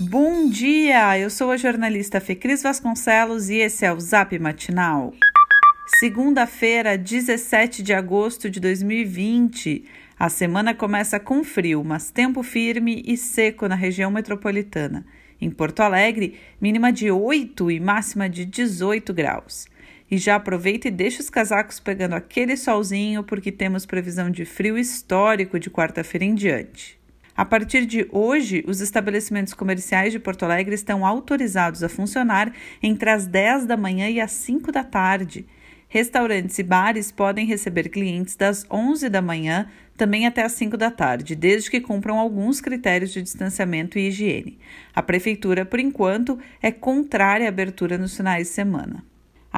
Bom 0.00 0.48
dia! 0.48 1.18
Eu 1.18 1.28
sou 1.28 1.50
a 1.50 1.56
jornalista 1.56 2.20
Fecris 2.20 2.62
Vasconcelos 2.62 3.50
e 3.50 3.56
esse 3.56 3.84
é 3.84 3.92
o 3.92 3.98
Zap 3.98 4.38
Matinal. 4.38 5.12
Segunda-feira, 5.98 6.96
17 6.96 7.82
de 7.82 7.92
agosto 7.92 8.48
de 8.48 8.60
2020. 8.60 9.84
A 10.16 10.28
semana 10.28 10.72
começa 10.72 11.18
com 11.18 11.42
frio, 11.42 11.82
mas 11.82 12.12
tempo 12.12 12.44
firme 12.44 13.02
e 13.04 13.16
seco 13.16 13.66
na 13.66 13.74
região 13.74 14.08
metropolitana. 14.08 15.04
Em 15.40 15.50
Porto 15.50 15.80
Alegre, 15.80 16.38
mínima 16.60 16.92
de 16.92 17.10
8 17.10 17.68
e 17.68 17.80
máxima 17.80 18.28
de 18.28 18.44
18 18.44 19.12
graus. 19.12 19.66
E 20.08 20.16
já 20.16 20.36
aproveita 20.36 20.86
e 20.86 20.92
deixa 20.92 21.20
os 21.20 21.28
casacos 21.28 21.80
pegando 21.80 22.14
aquele 22.14 22.56
solzinho, 22.56 23.24
porque 23.24 23.50
temos 23.50 23.84
previsão 23.84 24.30
de 24.30 24.44
frio 24.44 24.78
histórico 24.78 25.58
de 25.58 25.68
quarta-feira 25.68 26.24
em 26.24 26.36
diante. 26.36 26.97
A 27.38 27.44
partir 27.44 27.86
de 27.86 28.04
hoje, 28.10 28.64
os 28.66 28.80
estabelecimentos 28.80 29.54
comerciais 29.54 30.10
de 30.12 30.18
Porto 30.18 30.42
Alegre 30.42 30.74
estão 30.74 31.06
autorizados 31.06 31.84
a 31.84 31.88
funcionar 31.88 32.52
entre 32.82 33.08
as 33.10 33.28
10 33.28 33.64
da 33.64 33.76
manhã 33.76 34.10
e 34.10 34.20
as 34.20 34.32
5 34.32 34.72
da 34.72 34.82
tarde. 34.82 35.46
Restaurantes 35.88 36.58
e 36.58 36.64
bares 36.64 37.12
podem 37.12 37.46
receber 37.46 37.90
clientes 37.90 38.34
das 38.34 38.66
11 38.68 39.08
da 39.08 39.22
manhã 39.22 39.68
também 39.96 40.26
até 40.26 40.42
as 40.42 40.50
5 40.50 40.76
da 40.76 40.90
tarde, 40.90 41.36
desde 41.36 41.70
que 41.70 41.80
cumpram 41.80 42.18
alguns 42.18 42.60
critérios 42.60 43.12
de 43.12 43.22
distanciamento 43.22 44.00
e 44.00 44.08
higiene. 44.08 44.58
A 44.92 45.00
prefeitura, 45.00 45.64
por 45.64 45.78
enquanto, 45.78 46.40
é 46.60 46.72
contrária 46.72 47.46
à 47.46 47.50
abertura 47.50 47.96
nos 47.96 48.16
finais 48.16 48.48
de 48.48 48.54
semana. 48.54 49.04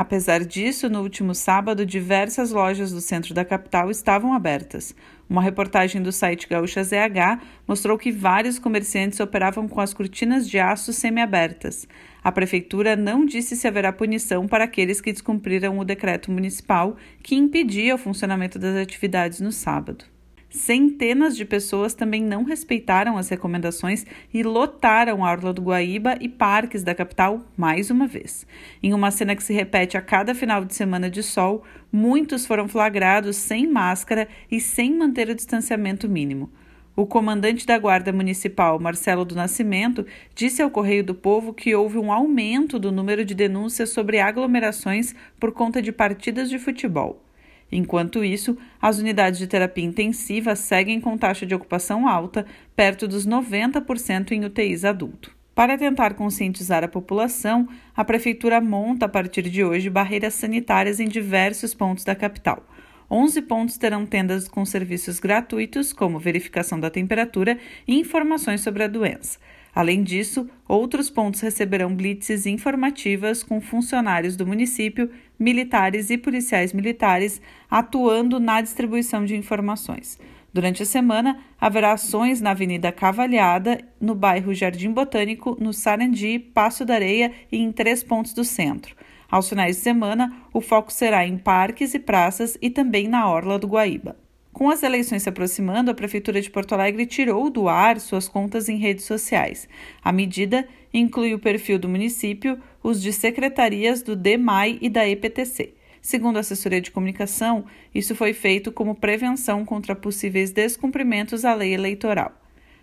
Apesar 0.00 0.46
disso, 0.46 0.88
no 0.88 1.02
último 1.02 1.34
sábado, 1.34 1.84
diversas 1.84 2.52
lojas 2.52 2.90
do 2.90 3.02
centro 3.02 3.34
da 3.34 3.44
capital 3.44 3.90
estavam 3.90 4.32
abertas. 4.32 4.94
Uma 5.28 5.42
reportagem 5.42 6.00
do 6.02 6.10
site 6.10 6.48
Gaúcha 6.48 6.82
ZH 6.82 7.38
mostrou 7.68 7.98
que 7.98 8.10
vários 8.10 8.58
comerciantes 8.58 9.20
operavam 9.20 9.68
com 9.68 9.78
as 9.78 9.92
cortinas 9.92 10.48
de 10.48 10.58
aço 10.58 10.90
semiabertas. 10.94 11.86
A 12.24 12.32
prefeitura 12.32 12.96
não 12.96 13.26
disse 13.26 13.54
se 13.54 13.68
haverá 13.68 13.92
punição 13.92 14.48
para 14.48 14.64
aqueles 14.64 15.02
que 15.02 15.12
descumpriram 15.12 15.78
o 15.78 15.84
decreto 15.84 16.32
municipal 16.32 16.96
que 17.22 17.36
impedia 17.36 17.94
o 17.94 17.98
funcionamento 17.98 18.58
das 18.58 18.76
atividades 18.76 19.38
no 19.38 19.52
sábado. 19.52 20.06
Centenas 20.50 21.36
de 21.36 21.44
pessoas 21.44 21.94
também 21.94 22.20
não 22.20 22.42
respeitaram 22.42 23.16
as 23.16 23.28
recomendações 23.28 24.04
e 24.34 24.42
lotaram 24.42 25.24
a 25.24 25.30
Orla 25.30 25.52
do 25.52 25.62
Guaíba 25.62 26.16
e 26.20 26.28
parques 26.28 26.82
da 26.82 26.92
capital 26.92 27.44
mais 27.56 27.88
uma 27.88 28.08
vez. 28.08 28.44
Em 28.82 28.92
uma 28.92 29.12
cena 29.12 29.36
que 29.36 29.44
se 29.44 29.52
repete 29.52 29.96
a 29.96 30.02
cada 30.02 30.34
final 30.34 30.64
de 30.64 30.74
semana 30.74 31.08
de 31.08 31.22
sol, 31.22 31.62
muitos 31.92 32.46
foram 32.46 32.66
flagrados 32.66 33.36
sem 33.36 33.68
máscara 33.68 34.26
e 34.50 34.60
sem 34.60 34.92
manter 34.92 35.28
o 35.28 35.36
distanciamento 35.36 36.08
mínimo. 36.08 36.50
O 36.96 37.06
comandante 37.06 37.64
da 37.64 37.78
Guarda 37.78 38.12
Municipal, 38.12 38.80
Marcelo 38.80 39.24
do 39.24 39.36
Nascimento, 39.36 40.04
disse 40.34 40.60
ao 40.60 40.68
Correio 40.68 41.04
do 41.04 41.14
Povo 41.14 41.54
que 41.54 41.72
houve 41.76 41.96
um 41.96 42.12
aumento 42.12 42.76
do 42.76 42.90
número 42.90 43.24
de 43.24 43.36
denúncias 43.36 43.90
sobre 43.90 44.18
aglomerações 44.18 45.14
por 45.38 45.52
conta 45.52 45.80
de 45.80 45.92
partidas 45.92 46.50
de 46.50 46.58
futebol. 46.58 47.22
Enquanto 47.72 48.24
isso, 48.24 48.56
as 48.80 48.98
unidades 48.98 49.38
de 49.38 49.46
terapia 49.46 49.84
intensiva 49.84 50.56
seguem 50.56 51.00
com 51.00 51.16
taxa 51.16 51.46
de 51.46 51.54
ocupação 51.54 52.08
alta, 52.08 52.44
perto 52.74 53.06
dos 53.06 53.26
90% 53.26 54.32
em 54.32 54.44
UTIs 54.44 54.84
adulto. 54.84 55.30
Para 55.54 55.76
tentar 55.76 56.14
conscientizar 56.14 56.82
a 56.82 56.88
população, 56.88 57.68
a 57.94 58.04
Prefeitura 58.04 58.60
monta 58.60 59.06
a 59.06 59.08
partir 59.08 59.42
de 59.42 59.62
hoje 59.62 59.90
barreiras 59.90 60.34
sanitárias 60.34 60.98
em 60.98 61.06
diversos 61.06 61.74
pontos 61.74 62.04
da 62.04 62.14
capital. 62.14 62.66
11 63.10 63.42
pontos 63.42 63.76
terão 63.76 64.06
tendas 64.06 64.46
com 64.46 64.64
serviços 64.64 65.18
gratuitos, 65.18 65.92
como 65.92 66.18
verificação 66.18 66.78
da 66.78 66.88
temperatura 66.88 67.58
e 67.86 67.98
informações 67.98 68.60
sobre 68.60 68.84
a 68.84 68.88
doença. 68.88 69.38
Além 69.74 70.02
disso, 70.02 70.48
outros 70.66 71.08
pontos 71.08 71.40
receberão 71.40 71.94
blitzes 71.94 72.46
informativas 72.46 73.42
com 73.42 73.60
funcionários 73.60 74.36
do 74.36 74.46
município, 74.46 75.10
militares 75.38 76.10
e 76.10 76.18
policiais 76.18 76.72
militares 76.72 77.40
atuando 77.70 78.40
na 78.40 78.60
distribuição 78.60 79.24
de 79.24 79.36
informações. 79.36 80.18
Durante 80.52 80.82
a 80.82 80.86
semana, 80.86 81.38
haverá 81.60 81.92
ações 81.92 82.40
na 82.40 82.50
Avenida 82.50 82.90
Cavalhada, 82.90 83.80
no 84.00 84.16
bairro 84.16 84.52
Jardim 84.52 84.90
Botânico, 84.90 85.56
no 85.60 85.72
Sarandi, 85.72 86.40
Passo 86.40 86.84
da 86.84 86.94
Areia 86.94 87.32
e 87.52 87.58
em 87.58 87.70
três 87.70 88.02
pontos 88.02 88.32
do 88.32 88.42
centro. 88.42 88.96
Aos 89.30 89.48
finais 89.48 89.76
de 89.76 89.82
semana, 89.82 90.34
o 90.52 90.60
foco 90.60 90.92
será 90.92 91.24
em 91.24 91.38
parques 91.38 91.94
e 91.94 92.00
praças 92.00 92.58
e 92.60 92.68
também 92.68 93.06
na 93.06 93.30
Orla 93.30 93.60
do 93.60 93.68
Guaíba. 93.68 94.16
Com 94.60 94.68
as 94.68 94.82
eleições 94.82 95.22
se 95.22 95.28
aproximando, 95.30 95.90
a 95.90 95.94
Prefeitura 95.94 96.38
de 96.38 96.50
Porto 96.50 96.74
Alegre 96.74 97.06
tirou 97.06 97.48
do 97.48 97.66
ar 97.66 97.98
suas 97.98 98.28
contas 98.28 98.68
em 98.68 98.76
redes 98.76 99.06
sociais. 99.06 99.66
A 100.04 100.12
medida 100.12 100.68
inclui 100.92 101.32
o 101.32 101.38
perfil 101.38 101.78
do 101.78 101.88
município, 101.88 102.60
os 102.82 103.00
de 103.00 103.10
secretarias 103.10 104.02
do 104.02 104.14
DEMAI 104.14 104.76
e 104.82 104.90
da 104.90 105.08
EPTC. 105.08 105.72
Segundo 106.02 106.36
a 106.36 106.40
assessoria 106.40 106.78
de 106.78 106.90
comunicação, 106.90 107.64
isso 107.94 108.14
foi 108.14 108.34
feito 108.34 108.70
como 108.70 108.94
prevenção 108.94 109.64
contra 109.64 109.96
possíveis 109.96 110.52
descumprimentos 110.52 111.46
à 111.46 111.54
lei 111.54 111.72
eleitoral. 111.72 112.30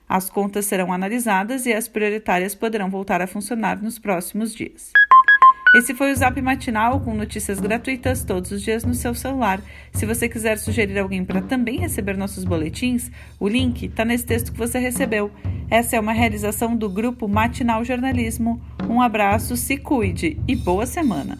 As 0.09 0.31
contas 0.31 0.65
serão 0.65 0.91
analisadas 0.91 1.67
e 1.67 1.73
as 1.73 1.87
prioritárias 1.87 2.55
poderão 2.55 2.89
voltar 2.89 3.21
a 3.21 3.27
funcionar 3.27 3.79
nos 3.79 3.99
próximos 3.99 4.51
dias. 4.51 4.93
Esse 5.75 5.93
foi 5.93 6.11
o 6.11 6.15
Zap 6.15 6.41
Matinal 6.41 7.01
com 7.01 7.13
notícias 7.13 7.59
gratuitas 7.59 8.23
todos 8.23 8.51
os 8.51 8.61
dias 8.61 8.85
no 8.85 8.93
seu 8.93 9.13
celular. 9.13 9.61
Se 9.91 10.05
você 10.05 10.29
quiser 10.29 10.57
sugerir 10.57 10.97
alguém 10.97 11.25
para 11.25 11.41
também 11.41 11.79
receber 11.79 12.15
nossos 12.15 12.45
boletins, 12.45 13.11
o 13.37 13.47
link 13.47 13.85
está 13.85 14.05
nesse 14.05 14.25
texto 14.25 14.53
que 14.53 14.57
você 14.57 14.79
recebeu. 14.79 15.29
Essa 15.69 15.97
é 15.97 15.99
uma 15.99 16.13
realização 16.13 16.75
do 16.75 16.89
grupo 16.89 17.27
Matinal 17.27 17.83
Jornalismo. 17.83 18.61
Um 18.89 19.01
abraço, 19.01 19.57
se 19.57 19.77
cuide 19.77 20.39
e 20.47 20.55
boa 20.55 20.85
semana! 20.85 21.37